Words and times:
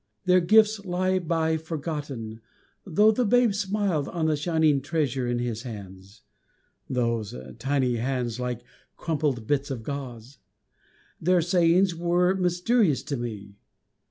Their 0.25 0.39
gifts 0.39 0.83
lie 0.83 1.19
by 1.19 1.57
forgotten, 1.57 2.41
though 2.87 3.11
the 3.11 3.23
Babe 3.23 3.53
Smiled 3.53 4.07
on 4.07 4.25
the 4.25 4.35
shining 4.35 4.81
treasure 4.81 5.27
in 5.27 5.37
his 5.37 5.61
hands. 5.61 6.23
(Those 6.89 7.35
tiny 7.59 7.97
hands 7.97 8.39
like 8.39 8.63
crumpled 8.97 9.45
bits 9.45 9.69
of 9.69 9.83
gauze) 9.83 10.39
Their 11.21 11.43
sayings 11.43 11.93
were 11.93 12.33
mysterious 12.33 13.03
to 13.03 13.15
me. 13.17 13.57